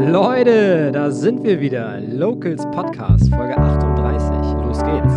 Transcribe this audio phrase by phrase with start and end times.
[0.00, 2.00] Leute, da sind wir wieder.
[2.00, 4.30] Locals Podcast, Folge 38.
[4.64, 5.14] Los geht's.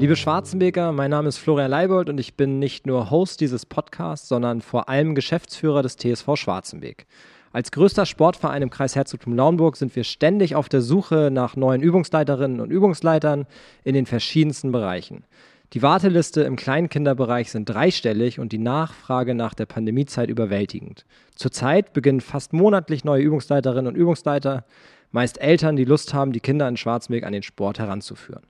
[0.00, 4.28] Liebe Schwarzenbeker, mein Name ist Florian Leibold und ich bin nicht nur Host dieses Podcasts,
[4.28, 7.04] sondern vor allem Geschäftsführer des TSV Schwarzenbeek.
[7.52, 11.82] Als größter Sportverein im Kreis Herzogtum Lauenburg sind wir ständig auf der Suche nach neuen
[11.82, 13.44] Übungsleiterinnen und Übungsleitern
[13.84, 15.24] in den verschiedensten Bereichen.
[15.72, 21.04] Die Warteliste im Kleinkinderbereich sind dreistellig und die Nachfrage nach der Pandemiezeit überwältigend.
[21.36, 24.64] Zurzeit beginnen fast monatlich neue Übungsleiterinnen und Übungsleiter
[25.12, 28.42] meist Eltern, die Lust haben, die Kinder in Schwarzweg an den Sport heranzuführen.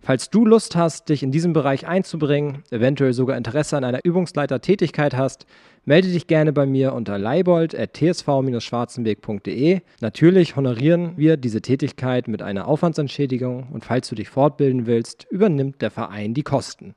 [0.00, 5.14] Falls du Lust hast, dich in diesem Bereich einzubringen, eventuell sogar Interesse an einer Übungsleitertätigkeit
[5.16, 5.46] hast,
[5.84, 9.80] melde dich gerne bei mir unter leibold.tsv-schwarzenberg.de.
[10.00, 15.82] Natürlich honorieren wir diese Tätigkeit mit einer Aufwandsentschädigung und falls du dich fortbilden willst, übernimmt
[15.82, 16.94] der Verein die Kosten.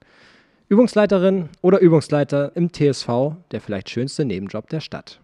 [0.68, 5.20] Übungsleiterin oder Übungsleiter im TSV, der vielleicht schönste Nebenjob der Stadt.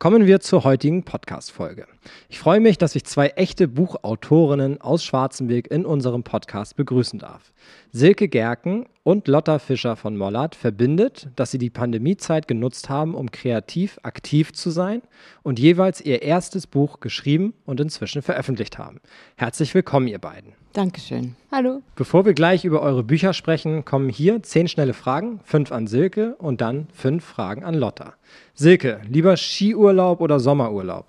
[0.00, 1.86] Kommen wir zur heutigen Podcast-Folge.
[2.30, 7.52] Ich freue mich, dass ich zwei echte Buchautorinnen aus Schwarzenberg in unserem Podcast begrüßen darf.
[7.92, 13.30] Silke Gerken und Lotta Fischer von Mollert verbindet, dass sie die Pandemiezeit genutzt haben, um
[13.30, 15.02] kreativ aktiv zu sein
[15.42, 19.02] und jeweils ihr erstes Buch geschrieben und inzwischen veröffentlicht haben.
[19.36, 20.54] Herzlich willkommen, ihr beiden.
[20.72, 21.34] Dankeschön.
[21.50, 21.82] Hallo.
[21.96, 26.36] Bevor wir gleich über eure Bücher sprechen, kommen hier zehn schnelle Fragen, fünf an Silke
[26.36, 28.14] und dann fünf Fragen an Lotta.
[28.54, 31.06] Silke, lieber Skiurlaub oder Sommerurlaub?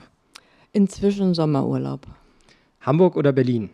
[0.73, 2.08] Inzwischen Sommerurlaub.
[2.81, 3.70] Hamburg oder Berlin?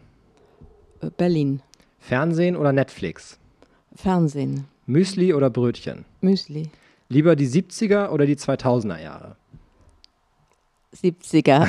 [1.02, 1.62] Äh, Berlin.
[2.00, 3.40] Fernsehen oder Netflix?
[3.96, 4.66] Fernsehen.
[4.88, 6.04] Müsli oder Brötchen?
[6.20, 6.70] Müsli.
[7.08, 9.38] Lieber die 70er oder die 2000er Jahre?
[10.94, 11.66] 70er.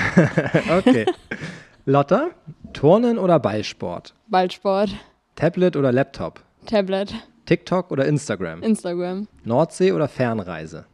[0.78, 1.06] okay.
[1.88, 2.32] Lotta,
[2.74, 4.12] Turnen oder Ballsport?
[4.26, 4.90] Ballsport.
[5.36, 6.42] Tablet oder Laptop?
[6.66, 7.14] Tablet.
[7.46, 8.62] TikTok oder Instagram?
[8.62, 9.26] Instagram.
[9.44, 10.84] Nordsee oder Fernreise?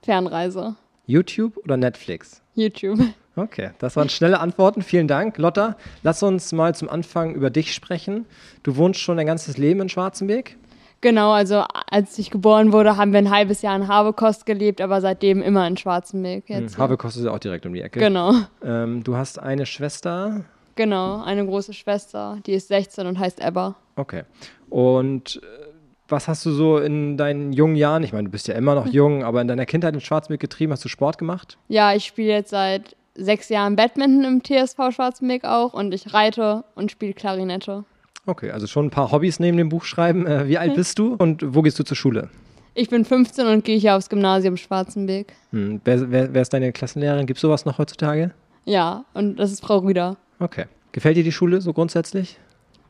[0.00, 0.76] Fernreise.
[1.04, 2.40] YouTube oder Netflix?
[2.54, 3.00] YouTube.
[3.36, 4.80] Okay, das waren schnelle Antworten.
[4.80, 5.36] Vielen Dank.
[5.36, 8.24] Lotta, lass uns mal zum Anfang über dich sprechen.
[8.62, 10.56] Du wohnst schon dein ganzes Leben in Schwarzenberg?
[11.00, 15.00] Genau, also als ich geboren wurde, haben wir ein halbes Jahr in Habekost gelebt, aber
[15.00, 16.48] seitdem immer in Schwarzenberg.
[16.48, 18.00] Jetzt hm, Habekost ist ja auch direkt um die Ecke.
[18.00, 18.32] Genau.
[18.64, 20.44] Ähm, du hast eine Schwester?
[20.74, 23.76] Genau, eine große Schwester, die ist 16 und heißt Ebba.
[23.96, 24.24] Okay.
[24.70, 25.68] Und äh,
[26.08, 28.86] was hast du so in deinen jungen Jahren, ich meine, du bist ja immer noch
[28.86, 30.72] jung, aber in deiner Kindheit in Schwarzenberg getrieben?
[30.72, 31.58] Hast du Sport gemacht?
[31.68, 36.64] Ja, ich spiele jetzt seit sechs Jahren Badminton im TSV Schwarzenberg auch und ich reite
[36.74, 37.84] und spiele Klarinette.
[38.28, 40.26] Okay, also schon ein paar Hobbys neben dem Buchschreiben.
[40.26, 42.28] Äh, wie alt bist du und wo gehst du zur Schule?
[42.74, 45.32] Ich bin 15 und gehe hier aufs Gymnasium Schwarzenberg.
[45.50, 47.24] Hm, wer, wer, wer, ist deine Klassenlehrerin?
[47.24, 48.32] Gibt es sowas noch heutzutage?
[48.66, 50.18] Ja, und das ist Frau Rüder.
[50.40, 50.66] Okay.
[50.92, 52.38] Gefällt dir die Schule so grundsätzlich?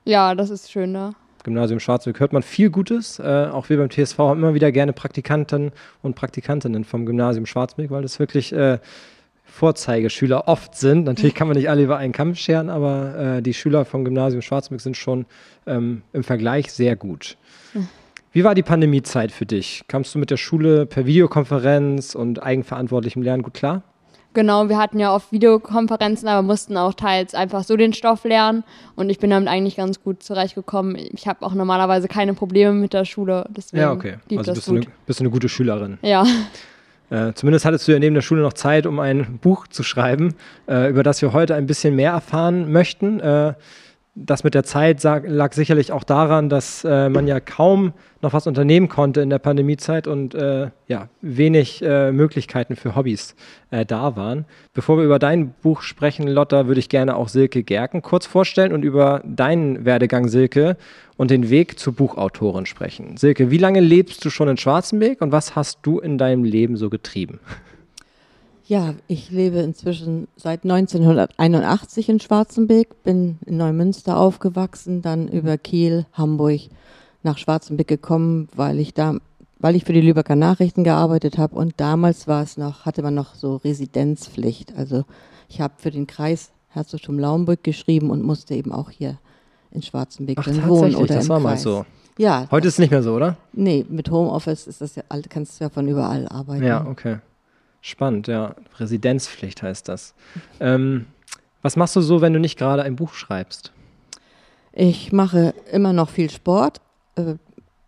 [0.05, 1.13] Ja, das ist schön da.
[1.45, 3.21] Gymnasium Schwarzweg hört man viel Gutes.
[3.21, 5.71] Äh, auch wir beim TSV haben immer wieder gerne Praktikanten
[6.03, 8.79] und Praktikantinnen vom Gymnasium Schwarzweg, weil das wirklich äh,
[9.51, 11.05] Vorzeigeschüler oft sind.
[11.05, 14.43] Natürlich kann man nicht alle über einen Kamm scheren, aber äh, die Schüler vom Gymnasium
[14.43, 15.27] Schwarzweg sind schon
[15.67, 17.37] ähm, im Vergleich sehr gut.
[18.33, 19.83] Wie war die Pandemiezeit für dich?
[19.89, 23.83] Kamst du mit der Schule per Videokonferenz und eigenverantwortlichem Lernen gut klar?
[24.35, 28.63] Genau, wir hatten ja oft Videokonferenzen, aber mussten auch teils einfach so den Stoff lernen
[28.95, 30.97] und ich bin damit eigentlich ganz gut zurechtgekommen.
[30.97, 33.47] Ich habe auch normalerweise keine Probleme mit der Schule.
[33.49, 34.19] Deswegen ja, okay.
[34.37, 35.99] Also bist, Du eine, bist du eine gute Schülerin.
[36.03, 36.25] Ja.
[37.11, 40.35] Äh, zumindest hattest du ja neben der Schule noch Zeit, um ein Buch zu schreiben,
[40.69, 43.21] äh, über das wir heute ein bisschen mehr erfahren möchten.
[43.21, 43.55] Äh,
[44.25, 48.47] das mit der Zeit lag sicherlich auch daran, dass äh, man ja kaum noch was
[48.47, 53.37] unternehmen konnte in der Pandemiezeit und äh, ja, wenig äh, Möglichkeiten für Hobbys
[53.71, 54.45] äh, da waren.
[54.75, 58.73] Bevor wir über dein Buch sprechen, Lotta, würde ich gerne auch Silke Gerken kurz vorstellen
[58.73, 60.77] und über deinen Werdegang, Silke,
[61.17, 63.17] und den Weg zur Buchautorin sprechen.
[63.17, 66.77] Silke, wie lange lebst du schon in Schwarzenberg und was hast du in deinem Leben
[66.77, 67.41] so getrieben?
[68.69, 76.05] Ja, ich lebe inzwischen seit 1981 in Schwarzenberg, bin in Neumünster aufgewachsen, dann über Kiel,
[76.13, 76.61] Hamburg
[77.23, 79.15] nach Schwarzenberg gekommen, weil ich da,
[79.59, 83.15] weil ich für die Lübecker Nachrichten gearbeitet habe und damals war es noch, hatte man
[83.15, 84.75] noch so Residenzpflicht.
[84.77, 85.05] Also
[85.49, 89.17] ich habe für den Kreis Herzogtum Lauenburg geschrieben und musste eben auch hier
[89.71, 91.45] in Schwarzenberg Ach, wohnen oder das war Kreis.
[91.45, 91.87] mal so.
[92.19, 92.47] Ja.
[92.51, 93.39] Heute ist es nicht mehr so, oder?
[93.55, 96.65] Nee, mit Homeoffice ist das ja, kannst du ja von überall arbeiten.
[96.65, 97.21] Ja, okay.
[97.81, 98.55] Spannend, ja.
[98.79, 100.15] Residenzpflicht heißt das.
[100.61, 101.07] Ähm,
[101.63, 103.73] was machst du so, wenn du nicht gerade ein Buch schreibst?
[104.73, 106.81] Ich mache immer noch viel Sport.
[107.17, 107.35] Äh,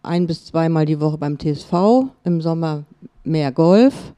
[0.03, 2.11] ein bis zweimal die Woche beim TSV.
[2.25, 2.85] Im Sommer
[3.25, 4.15] mehr Golf.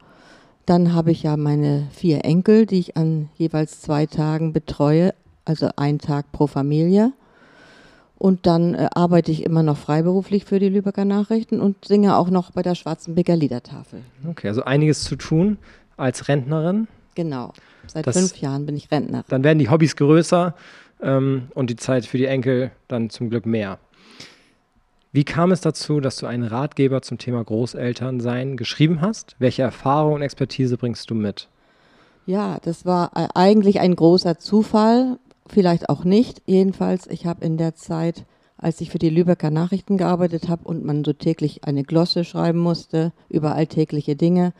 [0.65, 5.13] Dann habe ich ja meine vier Enkel, die ich an jeweils zwei Tagen betreue.
[5.45, 7.11] Also ein Tag pro Familie.
[8.23, 12.29] Und dann äh, arbeite ich immer noch freiberuflich für die Lübecker Nachrichten und singe auch
[12.29, 13.99] noch bei der Schwarzenbecker Liedertafel.
[14.25, 15.57] Okay, also einiges zu tun
[15.97, 16.87] als Rentnerin.
[17.15, 17.51] Genau.
[17.85, 19.25] Seit Das- fünf Jahren bin ich Rentnerin.
[19.27, 20.55] Dann werden die Hobbys größer
[21.01, 23.77] ähm, und die Zeit für die Enkel dann zum Glück mehr.
[25.11, 29.35] Wie kam es dazu, dass du einen Ratgeber zum Thema Großelternsein geschrieben hast?
[29.39, 31.49] Welche Erfahrung und Expertise bringst du mit?
[32.25, 35.19] Ja, das war äh, eigentlich ein großer Zufall,
[35.53, 36.41] vielleicht auch nicht.
[36.45, 38.25] Jedenfalls, ich habe in der Zeit,
[38.57, 42.59] als ich für die Lübecker Nachrichten gearbeitet habe und man so täglich eine Glosse schreiben
[42.59, 44.53] musste über alltägliche Dinge,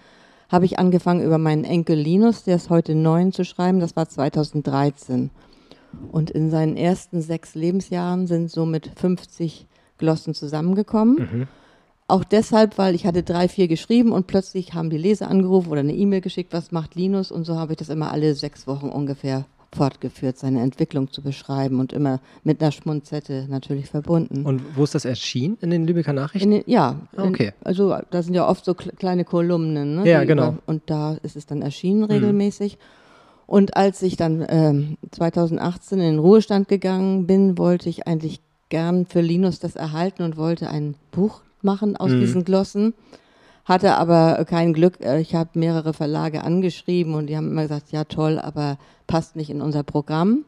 [0.49, 3.79] habe ich angefangen, über meinen Enkel Linus, der ist heute neun, zu schreiben.
[3.79, 5.31] Das war 2013.
[6.11, 9.67] Und in seinen ersten sechs Lebensjahren sind somit 50
[9.97, 11.47] Glossen zusammengekommen.
[12.07, 15.79] Auch deshalb, weil ich hatte drei, vier geschrieben und plötzlich haben die Leser angerufen oder
[15.79, 17.31] eine E-Mail geschickt, was macht Linus?
[17.31, 21.79] Und so habe ich das immer alle sechs Wochen ungefähr fortgeführt, seine Entwicklung zu beschreiben
[21.79, 24.45] und immer mit einer Schmunzette natürlich verbunden.
[24.45, 25.57] Und wo ist das erschienen?
[25.61, 26.51] In den Lübecker Nachrichten?
[26.51, 27.47] Den, ja, Ah, okay.
[27.47, 29.95] In, also da sind ja oft so kle- kleine Kolumnen.
[29.95, 30.51] Ne, Ja, genau.
[30.51, 30.57] Mhm.
[30.57, 32.77] Über, und da ist es dann erschienen regelmäßig.
[33.45, 39.05] Und als ich dann ähm, 2018 in den Ruhestand gegangen bin, wollte ich eigentlich gern
[39.05, 42.19] für Linus das erhalten und wollte ein Buch machen aus Mhm.
[42.19, 42.93] diesen Glossen.
[43.65, 44.99] Hatte aber kein Glück.
[45.03, 48.77] Äh, Ich habe mehrere Verlage angeschrieben und die haben immer gesagt, ja toll, aber
[49.07, 50.45] passt nicht in unser Programm.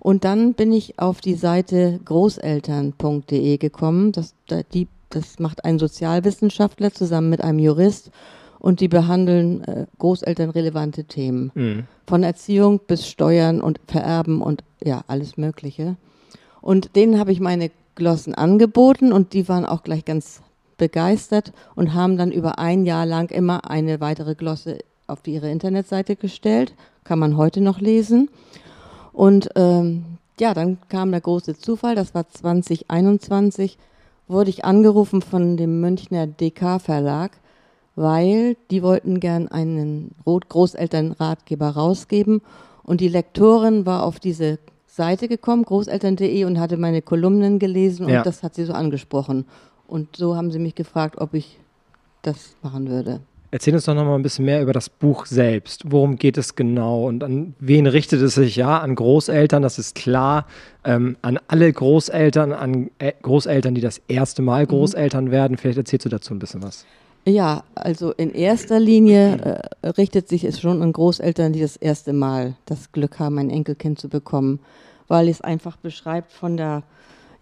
[0.00, 4.12] Und dann bin ich auf die Seite großeltern.de gekommen.
[4.12, 8.10] Das, da- die, das macht ein Sozialwissenschaftler zusammen mit einem Jurist
[8.58, 11.52] und die behandeln äh, großelternrelevante Themen.
[11.54, 11.84] Mhm.
[12.06, 15.96] Von Erziehung bis Steuern und Vererben und ja, alles Mögliche.
[16.60, 20.40] Und denen habe ich meine Glossen angeboten und die waren auch gleich ganz
[20.76, 26.16] begeistert und haben dann über ein Jahr lang immer eine weitere Glosse auf ihre Internetseite
[26.16, 26.74] gestellt.
[27.04, 28.30] Kann man heute noch lesen.
[29.12, 30.04] Und ähm,
[30.40, 33.78] ja, dann kam der große Zufall, das war 2021,
[34.26, 37.32] wurde ich angerufen von dem Münchner DK Verlag,
[37.94, 42.42] weil die wollten gern einen Großelternratgeber rausgeben
[42.82, 48.12] und die Lektorin war auf diese Seite gekommen, großeltern.de und hatte meine Kolumnen gelesen und
[48.12, 48.22] Ja.
[48.22, 49.44] das hat sie so angesprochen.
[49.86, 51.58] Und so haben sie mich gefragt, ob ich
[52.22, 53.20] das machen würde.
[53.50, 55.84] Erzähl uns doch noch mal ein bisschen mehr über das Buch selbst.
[55.86, 58.56] Worum geht es genau und an wen richtet es sich?
[58.56, 60.46] Ja, an Großeltern, das ist klar.
[60.82, 65.56] Ähm, an alle Großeltern, an äh, Großeltern, die das erste Mal Großeltern werden.
[65.56, 66.84] Vielleicht erzählst du dazu ein bisschen was.
[67.26, 72.12] Ja, also in erster Linie äh, richtet sich es schon an Großeltern, die das erste
[72.12, 74.58] Mal das Glück haben, ein Enkelkind zu bekommen,
[75.06, 76.82] weil es einfach beschreibt von der,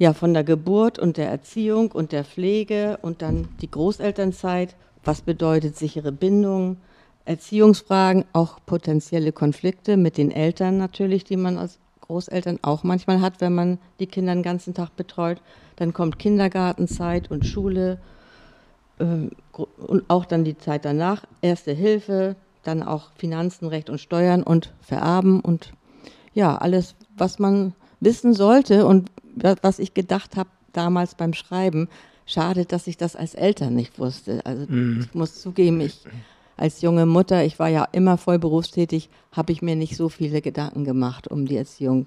[0.02, 4.74] ja, von der Geburt und der Erziehung und der Pflege und dann die Großelternzeit.
[5.04, 6.78] Was bedeutet sichere Bindung,
[7.24, 13.40] Erziehungsfragen, auch potenzielle Konflikte mit den Eltern natürlich, die man als Großeltern auch manchmal hat,
[13.40, 15.40] wenn man die Kinder den ganzen Tag betreut.
[15.76, 18.00] Dann kommt Kindergartenzeit und Schule
[18.98, 22.34] ähm, und auch dann die Zeit danach, Erste Hilfe,
[22.64, 25.72] dann auch Finanzen, Recht und Steuern und Vererben und
[26.34, 31.88] ja, alles, was man wissen sollte und wa- was ich gedacht habe damals beim Schreiben,
[32.26, 34.44] schade, dass ich das als Eltern nicht wusste.
[34.44, 34.66] Also
[35.00, 36.04] ich muss zugeben, ich
[36.56, 40.40] als junge Mutter, ich war ja immer voll berufstätig, habe ich mir nicht so viele
[40.42, 42.06] Gedanken gemacht um die Erziehung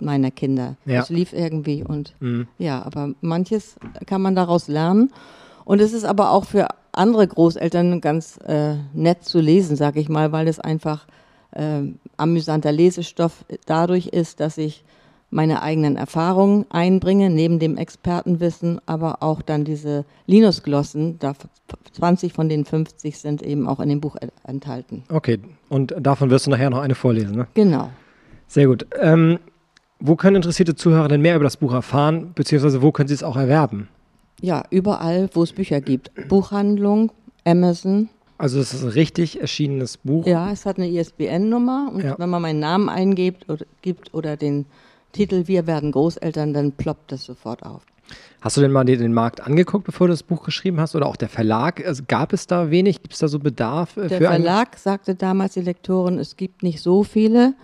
[0.00, 0.76] meiner Kinder.
[0.86, 1.00] Ja.
[1.02, 2.48] Es lief irgendwie und Mhm.
[2.58, 3.76] ja, aber manches
[4.06, 5.12] kann man daraus lernen.
[5.64, 10.08] Und es ist aber auch für andere Großeltern ganz äh, nett zu lesen, sage ich
[10.08, 11.06] mal, weil es einfach
[11.52, 11.82] äh,
[12.16, 14.84] amüsanter Lesestoff dadurch ist, dass ich
[15.30, 21.34] meine eigenen Erfahrungen einbringe, neben dem Expertenwissen, aber auch dann diese Linusglossen, da
[21.92, 25.04] 20 von den 50 sind eben auch in dem Buch e- enthalten.
[25.08, 27.46] Okay, und davon wirst du nachher noch eine vorlesen, ne?
[27.54, 27.90] Genau.
[28.48, 28.86] Sehr gut.
[29.00, 29.38] Ähm,
[30.00, 33.22] wo können interessierte Zuhörer denn mehr über das Buch erfahren, beziehungsweise wo können sie es
[33.22, 33.88] auch erwerben?
[34.40, 36.10] Ja, überall, wo es Bücher gibt.
[36.28, 37.12] Buchhandlung,
[37.44, 38.08] Amazon,
[38.38, 40.26] Also es ist ein richtig erschienenes Buch.
[40.26, 42.18] Ja, es hat eine ISBN-Nummer und Ja.
[42.18, 44.64] wenn man meinen Namen eingibt oder, gibt oder den
[45.12, 47.82] Titel Wir werden Großeltern, dann ploppt das sofort auf.
[48.40, 50.94] Hast du denn mal den Markt angeguckt, bevor du das Buch geschrieben hast?
[50.96, 51.84] Oder auch der Verlag?
[51.86, 53.02] Also gab es da wenig?
[53.02, 56.80] Gibt es da so Bedarf äh, Der Verlag sagte damals die Lektorin, es gibt nicht
[56.80, 57.54] so viele.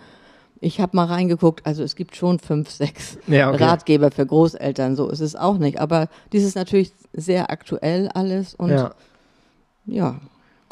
[0.61, 3.65] Ich habe mal reingeguckt, also es gibt schon fünf, sechs Ja, okay.
[3.65, 5.81] Ratgeber für Großeltern, so ist es auch nicht.
[5.81, 8.95] Aber dies ist natürlich sehr aktuell alles und Ja,
[9.87, 10.21] ja,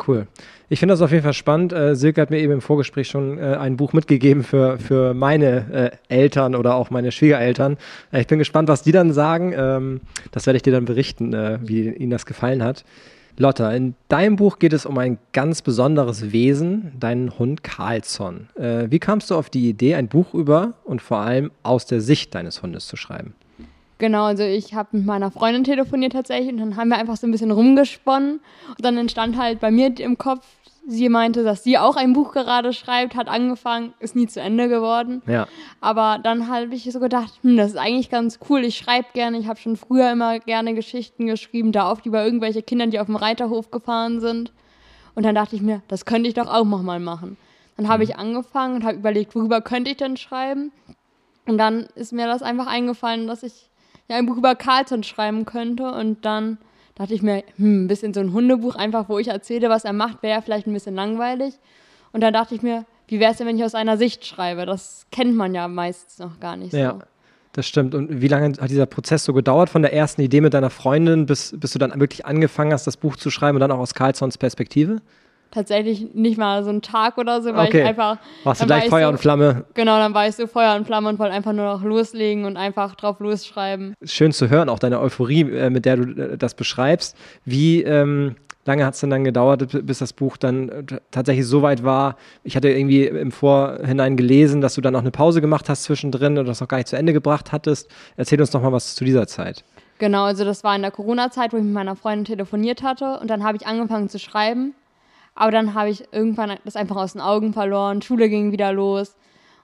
[0.07, 0.27] cool.
[0.69, 1.73] Ich finde das auf jeden Fall spannend.
[1.73, 5.93] Äh, Silke hat mir eben im Vorgespräch schon äh, ein Buch mitgegeben für, für meine
[6.09, 7.77] äh, Eltern oder auch meine Schwiegereltern.
[8.13, 9.55] Äh, ich bin gespannt, was die dann sagen.
[9.57, 10.01] Ähm,
[10.33, 12.85] das werde ich dir dann berichten, äh, wie ihnen das gefallen hat.
[13.37, 18.49] Lotta, in deinem Buch geht es um ein ganz besonderes Wesen, deinen Hund Carlsson.
[18.55, 22.01] Äh, wie kamst du auf die Idee, ein Buch über und vor allem aus der
[22.01, 23.35] Sicht deines Hundes zu schreiben?
[24.05, 27.27] Genau, also ich habe mit meiner Freundin telefoniert tatsächlich und dann haben wir einfach so
[27.27, 30.47] ein bisschen rumgesponnen und dann entstand halt bei mir im Kopf,
[30.87, 34.69] sie meinte, dass sie auch ein Buch gerade schreibt, hat angefangen, ist nie zu Ende
[34.69, 35.23] geworden.
[35.27, 35.49] Ja.
[35.81, 38.63] Aber dann habe ich so gedacht, hm, das ist eigentlich ganz cool.
[38.65, 39.39] Ich schreibe gerne.
[39.39, 43.07] Ich habe schon früher immer gerne Geschichten geschrieben, da oft über irgendwelche Kinder, die auf
[43.07, 44.53] dem Reiterhof gefahren sind.
[45.15, 47.39] Und dann dachte ich mir, das könnte ich doch auch noch mal machen.
[47.79, 50.73] Dann habe ich angefangen und habe überlegt, worüber könnte ich denn schreiben?
[51.47, 53.71] Und dann ist mir das einfach eingefallen, dass ich
[54.09, 55.91] ja ein Buch über Carlson schreiben könnte.
[55.93, 56.59] Und dann
[56.95, 59.93] dachte ich mir, hm, ein bisschen so ein Hundebuch, einfach wo ich erzähle, was er
[59.93, 61.55] macht, wäre ja vielleicht ein bisschen langweilig.
[62.13, 64.67] Und dann dachte ich mir, wie wäre es denn, wenn ich aus einer Sicht schreibe?
[64.67, 66.93] Das kennt man ja meistens noch gar nicht Ja.
[66.93, 66.99] so.
[67.53, 67.95] Das stimmt.
[67.95, 71.27] Und wie lange hat dieser Prozess so gedauert, von der ersten Idee mit deiner Freundin,
[71.27, 73.95] bis, bis du dann wirklich angefangen hast, das Buch zu schreiben und dann auch aus
[73.95, 75.01] Carlsons Perspektive?
[75.55, 77.83] Tatsächlich nicht mal so ein Tag oder so, weil Okay.
[77.83, 78.19] ich einfach.
[78.43, 79.65] Warst du war gleich ich Feuer so, und Flamme?
[79.75, 82.57] Genau, dann war ich so Feuer und Flamme und wollte einfach nur noch loslegen und
[82.57, 83.95] einfach drauf losschreiben.
[84.03, 87.17] Schön zu hören, auch deine Euphorie, äh, mit der du äh, das beschreibst.
[87.45, 88.35] Wie ähm,
[88.65, 90.83] lange hat es denn dann gedauert, bis das Buch dann äh,
[91.13, 92.17] tatsächlich so weit war?
[92.43, 96.37] Ich hatte irgendwie im Vorhinein gelesen, dass du dann auch eine Pause gemacht hast zwischendrin
[96.37, 97.89] und das noch gar nicht zu Ende gebracht hattest.
[98.17, 99.63] Erzähl uns noch mal was zu dieser Zeit.
[99.99, 103.31] Genau, also das war in der Corona-Zeit, wo ich mit meiner Freundin telefoniert hatte und
[103.31, 104.75] dann habe ich angefangen zu schreiben.
[105.35, 108.03] Aber dann habe ich irgendwann das einfach aus den Augen verloren.
[108.03, 109.17] Schule ging wieder los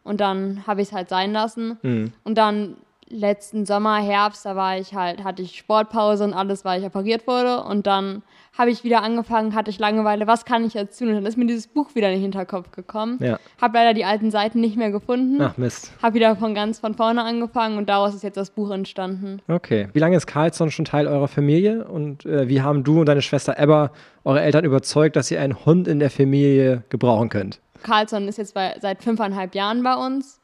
[0.02, 1.78] und dann habe ich es halt sein lassen.
[1.82, 2.12] Mhm.
[2.24, 2.76] Und dann
[3.10, 7.26] letzten Sommer, Herbst, da war ich halt, hatte ich Sportpause und alles, weil ich operiert
[7.26, 7.62] wurde.
[7.62, 8.22] Und dann
[8.56, 11.08] habe ich wieder angefangen, hatte ich Langeweile, was kann ich jetzt tun?
[11.08, 13.18] Und dann ist mir dieses Buch wieder in den Hinterkopf gekommen.
[13.20, 13.38] Ja.
[13.60, 15.40] Habe leider die alten Seiten nicht mehr gefunden.
[15.40, 15.92] Ach Mist.
[16.02, 19.40] Habe wieder von ganz von vorne angefangen und daraus ist jetzt das Buch entstanden.
[19.48, 19.88] Okay.
[19.92, 21.84] Wie lange ist Carlson schon Teil eurer Familie?
[21.84, 23.90] Und äh, wie haben du und deine Schwester Ebba
[24.24, 27.60] eure Eltern überzeugt, dass ihr einen Hund in der Familie gebrauchen könnt?
[27.82, 30.39] Carlson ist jetzt bei, seit fünfeinhalb Jahren bei uns.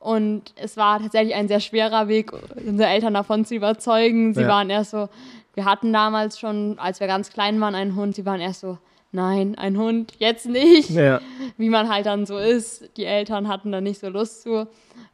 [0.00, 2.32] Und es war tatsächlich ein sehr schwerer Weg,
[2.66, 4.34] unsere Eltern davon zu überzeugen.
[4.34, 4.48] Sie Ja.
[4.48, 5.08] waren erst so,
[5.54, 8.16] wir hatten damals schon, als wir ganz klein waren, einen Hund.
[8.16, 8.78] Sie waren erst so,
[9.12, 10.88] nein, ein Hund, jetzt nicht.
[10.90, 11.20] Ja.
[11.58, 12.88] Wie man halt dann so ist.
[12.96, 14.66] Die Eltern hatten da nicht so Lust zu.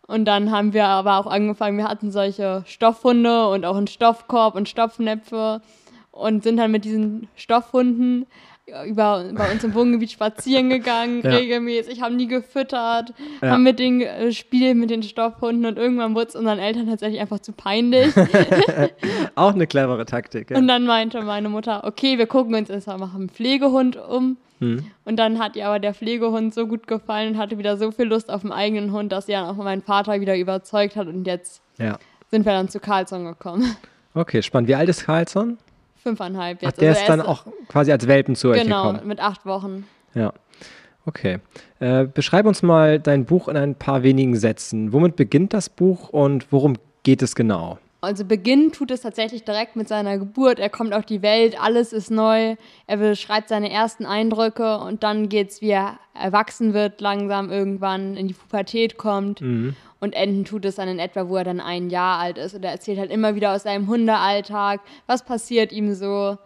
[0.07, 4.55] Und dann haben wir aber auch angefangen, wir hatten solche Stoffhunde und auch einen Stoffkorb
[4.55, 5.63] und Stopfnäpfe
[6.13, 8.27] und sind dann mit diesen Stoffhunden
[8.85, 11.31] über, bei uns im Wohngebiet spazieren gegangen, Ja.
[11.31, 13.51] regelmäßig, haben die gefüttert, Ja.
[13.51, 17.21] haben mit den äh, Spiel mit den Stoffhunden und irgendwann wurde es unseren Eltern tatsächlich
[17.21, 18.13] einfach zu peinlich.
[19.37, 20.51] Auch eine clevere Taktik.
[20.51, 20.59] Ja.
[20.59, 24.37] Und dann meinte meine Mutter, okay, wir gucken uns jetzt mal nach einem Pflegehund um.
[24.59, 24.85] Hm.
[25.05, 28.07] Und dann hat ihr aber der Pflegehund so gut gefallen und hatte wieder so viel
[28.07, 31.07] Lust auf den eigenen Hund, dass sie dann auch meinen Vater wieder überzeugt hat.
[31.09, 31.61] Und jetzt
[32.31, 33.77] sind wir dann zu Carlson gekommen.
[34.15, 34.69] Okay, spannend.
[34.69, 35.59] Wie alt ist Carlson?
[36.07, 36.81] Fünfeinhalb Ach, jetzt.
[36.81, 39.09] der Also ist dann auch quasi als Welpen zu euch Genau, gekommen.
[39.09, 39.85] mit acht Wochen.
[40.15, 40.33] Ja.
[41.05, 41.39] Okay.
[41.81, 44.93] Äh, beschreib uns mal dein Buch in ein paar wenigen Sätzen.
[44.93, 47.79] Womit beginnt das Buch und worum geht es genau?
[48.07, 50.61] Also beginnen tut es tatsächlich direkt mit seiner Geburt.
[50.61, 52.55] Er kommt auf die Welt, alles ist neu.
[52.87, 58.29] Er beschreibt seine ersten Eindrücke und dann geht's, wie er erwachsen wird, langsam irgendwann in
[58.29, 59.41] die Pubertät kommt.
[59.99, 62.55] Und enden tut es dann in etwa, wo er dann ein Jahr alt ist.
[62.55, 66.39] Und er erzählt halt immer wieder aus seinem Hundealltag, was passiert ihm so,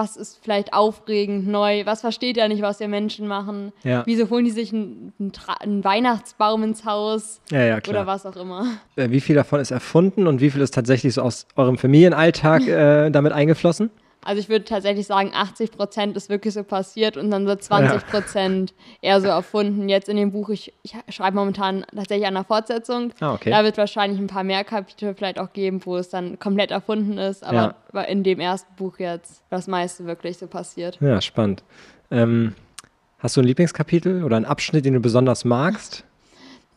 [0.00, 3.72] was ist vielleicht aufregend, neu, was versteht er nicht, was wir Menschen machen.
[3.84, 4.02] Ja.
[4.06, 5.12] Wieso holen die sich einen,
[5.60, 8.66] einen, Weihnachtsbaum ins Haus Ja, ja, oder was auch immer.
[8.96, 12.62] Äh, wie viel davon ist erfunden und wie viel ist tatsächlich so aus eurem Familienalltag
[12.66, 13.90] äh, damit eingeflossen?
[14.22, 18.06] Also ich würde tatsächlich sagen, 80 Prozent ist wirklich so passiert und dann so 20
[18.06, 19.88] Prozent eher so erfunden.
[19.88, 23.12] Jetzt in dem Buch, ich, ich schreibe momentan tatsächlich an der Fortsetzung.
[23.20, 23.50] Ah, okay.
[23.50, 27.16] Da wird wahrscheinlich ein paar mehr Kapitel vielleicht auch geben, wo es dann komplett erfunden
[27.16, 27.42] ist.
[27.42, 28.02] Aber Ja.
[28.02, 30.98] in dem ersten Buch jetzt das meiste wirklich so passiert.
[31.00, 31.64] Ja, spannend.
[32.10, 32.54] Ähm,
[33.20, 36.04] hast du ein Lieblingskapitel oder einen Abschnitt, den du besonders magst?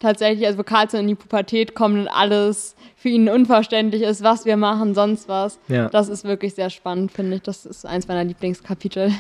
[0.04, 4.44] Tatsächlich, also wo Carlson in die Pubertät kommt und alles für ihn unverständlich ist, was
[4.44, 5.58] wir machen, sonst was.
[5.70, 5.88] Ja.
[5.88, 7.42] Das ist wirklich sehr spannend, finde ich.
[7.42, 9.14] Das ist eins meiner Lieblingskapitel.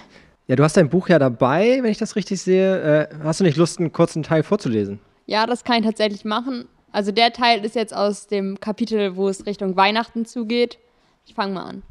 [0.47, 3.07] Ja, du hast dein Buch ja dabei, wenn ich das richtig sehe.
[3.09, 4.99] Äh, hast du nicht Lust, einen kurzen Teil vorzulesen?
[5.25, 6.67] Ja, das kann ich tatsächlich machen.
[6.91, 10.79] Also der Teil ist jetzt aus dem Kapitel, wo es Richtung Weihnachten zugeht.
[11.25, 11.83] Ich fange mal an.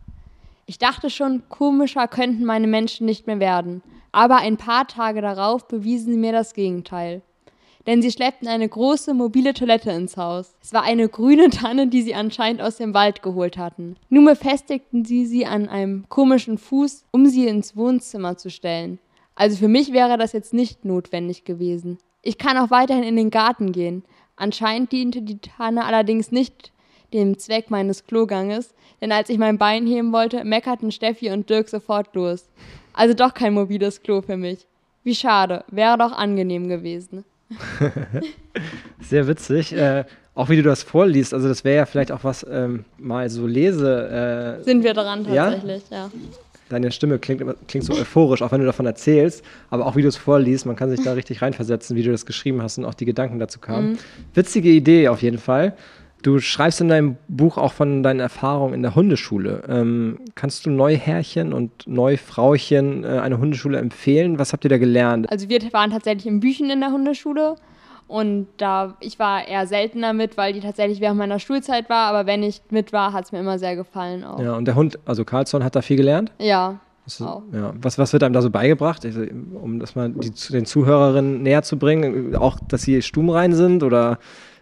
[0.67, 3.83] Ich dachte schon, komischer könnten meine Menschen nicht mehr werden.
[4.13, 7.23] Aber ein paar Tage darauf bewiesen sie mir das Gegenteil.
[7.87, 10.55] Denn sie schleppten eine große mobile Toilette ins Haus.
[10.63, 13.97] Es war eine grüne Tanne, die sie anscheinend aus dem Wald geholt hatten.
[14.09, 18.99] Nun befestigten sie sie an einem komischen Fuß, um sie ins Wohnzimmer zu stellen.
[19.35, 21.99] Also für mich wäre das jetzt nicht notwendig gewesen.
[22.23, 24.05] Ich kann auch weiterhin in den Garten gehen.
[24.37, 26.73] Anscheinend diente die Tanne allerdings nicht
[27.13, 31.69] dem Zweck meines Kloganges, denn als ich mein Bein heben wollte, meckerten Steffi und Dirk
[31.69, 32.49] sofort los.
[32.93, 34.67] Also doch kein mobiles Klo für mich.
[35.03, 37.25] Wie schade, wäre doch angenehm gewesen.
[39.01, 39.73] Sehr witzig.
[39.73, 40.05] Äh,
[40.35, 43.47] auch wie du das vorliest, also das wäre ja vielleicht auch was ähm, mal so
[43.47, 44.59] lese.
[44.61, 46.05] Äh, Sind wir dran tatsächlich, ja.
[46.05, 46.11] ja.
[46.71, 50.09] Deine Stimme klingt, klingt so euphorisch, auch wenn du davon erzählst, aber auch wie du
[50.09, 52.95] es vorliest, man kann sich da richtig reinversetzen, wie du das geschrieben hast und auch
[52.95, 53.93] die Gedanken dazu kamen.
[53.93, 53.99] Mhm.
[54.33, 55.75] Witzige Idee auf jeden Fall.
[56.23, 59.65] Du schreibst in deinem Buch auch von deinen Erfahrungen in der Hundeschule.
[59.69, 64.39] Ähm, kannst du Neuherrchen und Neufrauchen äh, eine Hundeschule empfehlen?
[64.39, 65.31] Was habt ihr da gelernt?
[65.31, 67.57] Also wir waren tatsächlich in Büchen in der Hundeschule
[68.07, 72.27] und da ich war eher seltener mit, weil die tatsächlich während meiner Schulzeit war, aber
[72.27, 74.39] wenn ich mit war, hat es mir immer sehr gefallen auch.
[74.39, 76.31] Ja, und der Hund, also Carlsson, hat da viel gelernt?
[76.39, 76.79] Ja.
[77.05, 77.43] Ist, ja.
[77.81, 79.23] Was, was wird einem da so beigebracht, also,
[79.61, 82.37] um das mal die, den Zuhörerinnen näher zu bringen?
[82.37, 84.19] Auch, dass sie stummrein sind oder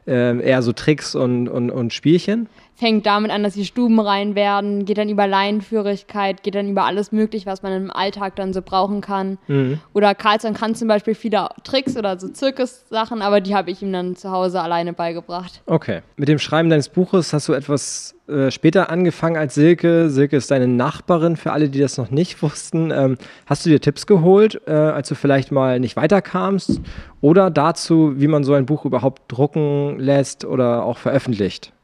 [0.06, 2.48] äh, eher so Tricks und, und, und Spielchen?
[2.80, 7.12] Fängt damit an, dass sie stubenrein werden, geht dann über Leinenführigkeit, geht dann über alles
[7.12, 9.36] möglich, was man im Alltag dann so brauchen kann.
[9.48, 9.80] Mhm.
[9.92, 13.92] Oder Carlson kann zum Beispiel viele Tricks oder so Zirkus-Sachen, aber die habe ich ihm
[13.92, 15.60] dann zu Hause alleine beigebracht.
[15.66, 16.00] Okay.
[16.16, 20.08] Mit dem Schreiben deines Buches hast du etwas äh, später angefangen als Silke.
[20.08, 22.90] Silke ist deine Nachbarin, für alle, die das noch nicht wussten.
[22.92, 26.80] Ähm, hast du dir Tipps geholt, äh, als du vielleicht mal nicht weiterkamst?
[27.20, 31.74] Oder dazu, wie man so ein Buch überhaupt drucken lässt oder auch veröffentlicht?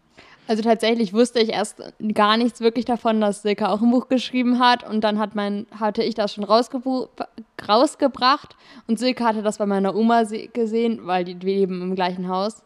[0.49, 1.83] Also tatsächlich wusste ich erst
[2.15, 4.89] gar nichts wirklich davon, dass Silke auch ein Buch geschrieben hat.
[4.89, 8.57] Und dann hat mein, hatte ich das schon rausgebracht.
[8.87, 10.23] Und Silke hatte das bei meiner Oma
[10.53, 12.63] gesehen, weil die leben im gleichen Haus.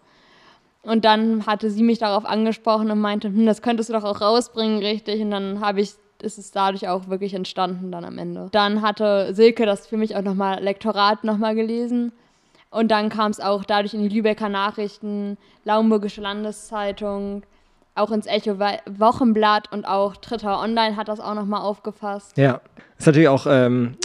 [0.83, 4.21] Und dann hatte sie mich darauf angesprochen und meinte, hm, das könntest du doch auch
[4.21, 5.21] rausbringen, richtig.
[5.23, 8.49] Und dann habe ich, ist es dadurch auch wirklich entstanden dann am Ende.
[8.53, 12.13] Dann hatte Silke das für mich auch nochmal Lektorat nochmal gelesen.
[12.71, 17.43] Und dann kam es auch dadurch in die Lübecker Nachrichten, Laumburgische Landeszeitung,
[17.95, 22.37] auch ins Echo Wochenblatt und auch Tritter Online hat das auch nochmal aufgefasst.
[22.37, 22.61] Ja,
[22.99, 23.97] ist natürlich auch ähm,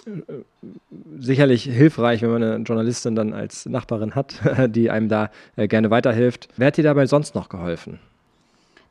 [1.20, 4.36] sicherlich hilfreich, wenn man eine Journalistin dann als Nachbarin hat,
[4.70, 6.48] die einem da äh, gerne weiterhilft.
[6.58, 8.00] Wer hat dir dabei sonst noch geholfen?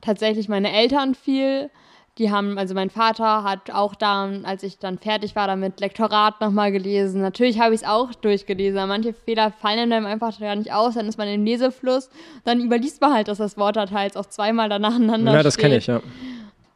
[0.00, 1.70] Tatsächlich meine Eltern viel.
[2.18, 6.40] Die haben, also mein Vater hat auch da, als ich dann fertig war, damit Lektorat
[6.40, 7.20] nochmal gelesen.
[7.20, 8.86] Natürlich habe ich es auch durchgelesen.
[8.88, 12.10] Manche Fehler fallen einem einfach gar nicht aus, dann ist man im Lesefluss.
[12.44, 15.78] Dann überliest man halt, dass das Wort da teils auch zweimal nacheinander Ja, das kenne
[15.78, 16.00] ich, ja.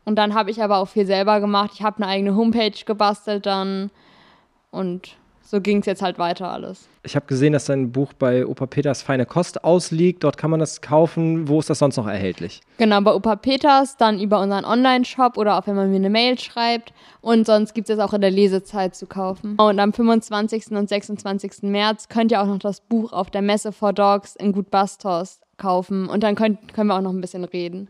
[0.04, 1.70] Und dann habe ich aber auch viel selber gemacht.
[1.74, 3.90] Ich habe eine eigene Homepage gebastelt dann
[4.70, 5.16] und
[5.50, 6.90] so ging es jetzt halt weiter alles.
[7.04, 10.22] Ich habe gesehen, dass dein Buch bei Opa Peters Feine Kost ausliegt.
[10.22, 11.48] Dort kann man das kaufen.
[11.48, 12.60] Wo ist das sonst noch erhältlich?
[12.76, 16.38] Genau, bei Opa Peters, dann über unseren Online-Shop oder auch wenn man mir eine Mail
[16.38, 16.92] schreibt.
[17.22, 19.56] Und sonst gibt es auch in der Lesezeit zu kaufen.
[19.56, 20.72] Und am 25.
[20.72, 21.62] und 26.
[21.62, 25.40] März könnt ihr auch noch das Buch auf der Messe for Dogs in Gut Bastos
[25.56, 26.10] kaufen.
[26.10, 27.88] Und dann könnt, können wir auch noch ein bisschen reden.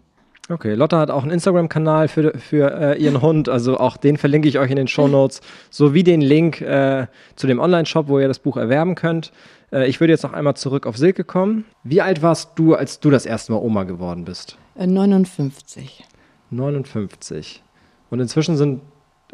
[0.50, 4.48] Okay, Lotta hat auch einen Instagram-Kanal für, für äh, ihren Hund, also auch den verlinke
[4.48, 7.06] ich euch in den Show Notes, sowie den Link äh,
[7.37, 9.30] zu dem Online-Shop, wo ihr das Buch erwerben könnt.
[9.70, 11.66] Äh, ich würde jetzt noch einmal zurück auf Silke kommen.
[11.84, 14.56] Wie alt warst du, als du das erste Mal Oma geworden bist?
[14.76, 16.04] 59.
[16.50, 17.62] Äh, 59.
[18.08, 18.80] Und inzwischen sind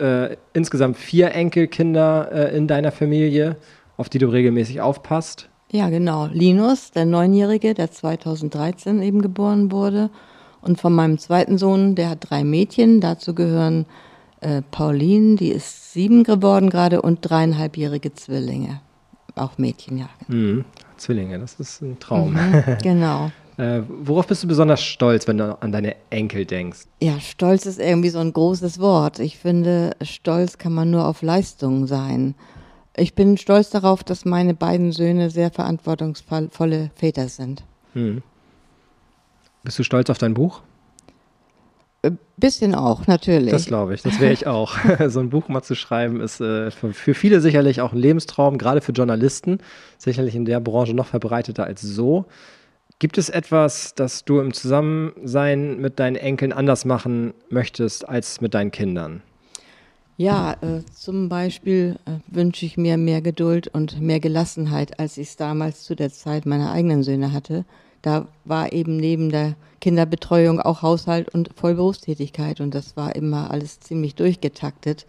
[0.01, 3.57] äh, insgesamt vier Enkelkinder äh, in deiner Familie,
[3.97, 5.49] auf die du regelmäßig aufpasst.
[5.71, 6.29] Ja, genau.
[6.33, 10.11] Linus, der Neunjährige, der 2013 eben geboren wurde
[10.65, 13.87] und von meinem zweiten Sohn, der hat drei Mädchen, dazu gehören
[14.41, 18.81] äh, Pauline, die ist sieben geworden gerade, und dreieinhalbjährige Zwillinge.
[19.35, 20.09] Auch Mädchen, ja.
[20.29, 20.65] Mhm.
[20.97, 22.35] Zwillinge, das ist ein Traum.
[22.35, 23.31] Mhm, genau.
[23.57, 26.87] äh, worauf bist du besonders stolz, wenn du an deine Enkel denkst?
[27.03, 29.19] Ja, stolz ist irgendwie so ein großes Wort.
[29.19, 32.35] Ich finde, stolz kann man nur auf Leistungen sein.
[32.97, 37.65] Ich bin stolz darauf, dass meine beiden Söhne sehr verantwortungsvolle Väter sind.
[37.95, 38.23] Mhm.
[39.65, 40.61] Bist du stolz auf dein Buch?
[42.03, 43.51] Ein äh, bisschen auch, natürlich.
[43.51, 44.77] Das glaube ich, das wäre ich auch.
[45.09, 48.83] so ein Buch mal zu schreiben ist äh, für viele sicherlich auch ein Lebenstraum, gerade
[48.83, 49.59] für Journalisten,
[49.97, 52.27] sicherlich in der Branche noch verbreiteter als so.
[52.99, 58.53] Gibt es etwas, das du im Zusammensein mit deinen Enkeln anders machen möchtest als mit
[58.53, 59.23] deinen Kindern?
[60.17, 65.29] Ja, äh, zum Beispiel äh, wünsche ich mir mehr Geduld und mehr Gelassenheit, als ich
[65.29, 67.65] es damals zu der Zeit meiner eigenen Söhne hatte
[68.05, 73.81] da war eben neben der Kinderbetreuung auch Haushalt und Vollberufstätigkeit und das war immer alles
[73.81, 75.07] ziemlich durchgetaktet.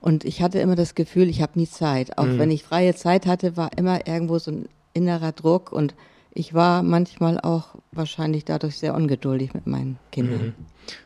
[0.00, 2.16] Und ich hatte immer das Gefühl, ich habe nie Zeit.
[2.18, 2.38] Auch mhm.
[2.38, 5.94] wenn ich freie Zeit hatte, war immer irgendwo so ein innerer Druck und
[6.32, 10.46] ich war manchmal auch wahrscheinlich dadurch sehr ungeduldig mit meinen Kindern.
[10.46, 10.54] Mhm.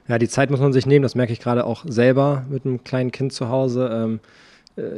[0.09, 2.85] Ja, die Zeit muss man sich nehmen, das merke ich gerade auch selber mit einem
[2.85, 3.91] kleinen Kind zu Hause.
[3.93, 4.50] Ähm äh,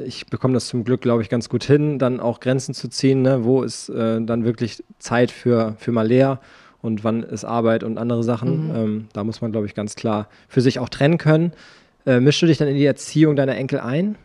[0.04, 3.22] ich bekomme das zum Glück, glaube ich, ganz gut hin, dann auch Grenzen zu ziehen.
[3.22, 3.44] Ne?
[3.44, 6.40] Wo ist äh, dann wirklich Zeit für, für mal leer
[6.82, 8.68] und wann ist Arbeit und andere Sachen?
[8.68, 8.74] Mhm.
[8.74, 11.52] Ähm, da muss man, glaube ich, ganz klar für sich auch trennen können.
[12.06, 14.16] Äh, mischst du dich dann in die Erziehung deiner Enkel ein?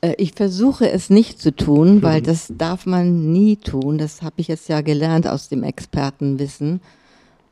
[0.00, 3.98] Äh, ich versuche es nicht zu tun, weil das darf man nie tun.
[3.98, 6.80] Das habe ich jetzt ja gelernt aus dem Expertenwissen.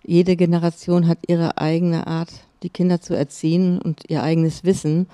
[0.04, 2.30] Jede Generation hat ihre eigene Art,
[2.62, 5.06] die Kinder zu erziehen und ihr eigenes Wissen.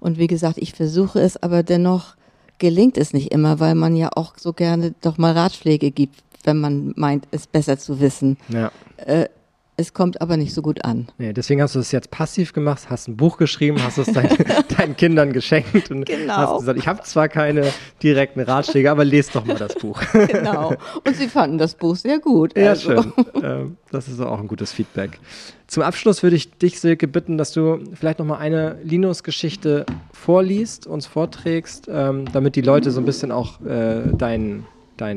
[0.00, 2.16] Und wie gesagt, ich versuche es, aber dennoch
[2.58, 6.58] gelingt es nicht immer, weil man ja auch so gerne doch mal Ratschläge gibt, wenn
[6.58, 8.36] man meint, es besser zu wissen.
[8.48, 8.70] Ja.
[8.96, 9.28] Äh,
[9.78, 11.06] es kommt aber nicht so gut an.
[11.18, 14.28] Nee, deswegen hast du es jetzt passiv gemacht, hast ein Buch geschrieben, hast es dein,
[14.76, 16.36] deinen Kindern geschenkt und Genau.
[16.36, 20.02] hast gesagt, ich habe zwar keine direkten Ratschläge, aber lest doch mal das Buch.
[20.28, 20.74] Genau.
[21.06, 22.56] Und sie fanden das Buch sehr gut.
[22.58, 23.12] Ja, Also, schön.
[23.42, 25.20] Ähm, das ist auch ein gutes Feedback.
[25.68, 31.06] Zum Abschluss würde ich dich, Silke, bitten, dass du vielleicht nochmal eine Linus-Geschichte vorliest, uns
[31.06, 34.64] vorträgst, ähm, damit die Leute so ein bisschen auch äh, deinen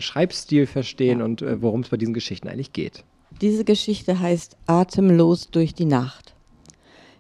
[0.02, 3.04] Schreibstil verstehen und äh, worum es bei diesen Geschichten eigentlich geht.
[3.41, 6.36] Diese Geschichte heißt Atemlos durch die Nacht.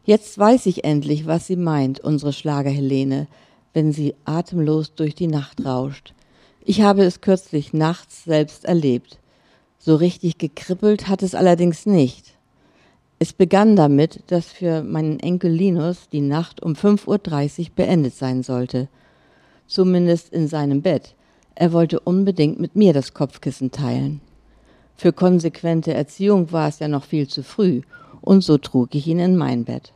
[0.05, 3.27] Jetzt weiß ich endlich, was sie meint, unsere Schlager-Helene,
[3.73, 6.13] wenn sie atemlos durch die Nacht rauscht.
[6.63, 9.17] Ich habe es kürzlich nachts selbst erlebt.
[9.79, 12.35] So richtig gekribbelt hat es allerdings nicht.
[13.17, 18.43] Es begann damit, dass für meinen Enkel Linus die Nacht um 5.30 Uhr beendet sein
[18.43, 18.89] sollte.
[19.65, 21.15] Zumindest in seinem Bett.
[21.55, 24.21] Er wollte unbedingt mit mir das Kopfkissen teilen.
[25.01, 27.81] Für konsequente Erziehung war es ja noch viel zu früh,
[28.21, 29.93] und so trug ich ihn in mein Bett.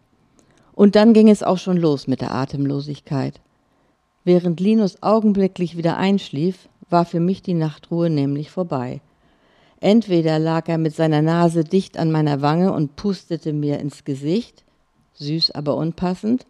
[0.74, 3.40] Und dann ging es auch schon los mit der Atemlosigkeit.
[4.24, 9.00] Während Linus augenblicklich wieder einschlief, war für mich die Nachtruhe nämlich vorbei.
[9.80, 14.64] Entweder lag er mit seiner Nase dicht an meiner Wange und pustete mir ins Gesicht,
[15.14, 16.48] süß aber unpassend,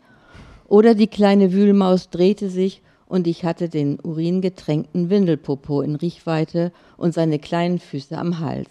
[0.69, 7.13] oder die kleine Wühlmaus drehte sich und ich hatte den uringetränkten Windelpopo in Riechweite und
[7.13, 8.69] seine kleinen Füße am Hals.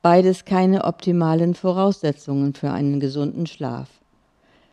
[0.00, 3.88] Beides keine optimalen Voraussetzungen für einen gesunden Schlaf.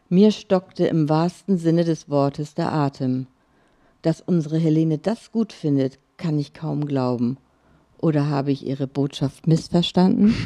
[0.07, 3.27] Mir stockte im wahrsten Sinne des Wortes der Atem.
[4.03, 7.37] Dass unsere Helene das gut findet, kann ich kaum glauben.
[7.99, 10.35] Oder habe ich ihre Botschaft missverstanden?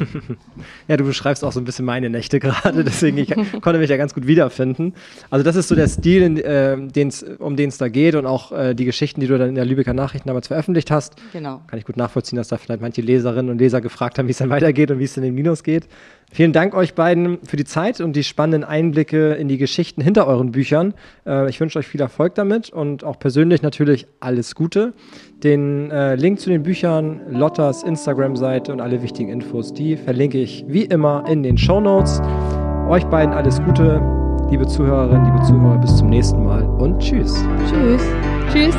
[0.88, 3.28] Ja, du beschreibst auch so ein bisschen meine Nächte gerade, deswegen ich
[3.60, 4.94] konnte mich ja ganz gut wiederfinden.
[5.30, 8.52] Also das ist so der Stil, äh, den's, um den es da geht und auch
[8.52, 11.14] äh, die Geschichten, die du dann in der Lübecker Nachrichten damals veröffentlicht hast.
[11.32, 11.62] Genau.
[11.66, 14.38] Kann ich gut nachvollziehen, dass da vielleicht manche Leserinnen und Leser gefragt haben, wie es
[14.38, 15.86] dann weitergeht und wie es in den Minus geht.
[16.32, 20.28] Vielen Dank euch beiden für die Zeit und die spannenden Einblicke in die Geschichten hinter
[20.28, 20.94] euren Büchern.
[21.26, 24.92] Äh, ich wünsche euch viel Erfolg damit und auch persönlich natürlich alles Gute.
[25.42, 30.62] Den äh, Link zu den Büchern, Lottas Instagram-Seite und alle wichtigen Infos, die verlinke ich
[30.68, 32.20] wie immer in den Show Notes.
[32.86, 33.98] Euch beiden alles Gute,
[34.50, 37.42] liebe Zuhörerinnen, liebe Zuhörer, bis zum nächsten Mal und tschüss.
[37.66, 38.02] Tschüss.
[38.52, 38.76] Tschüss.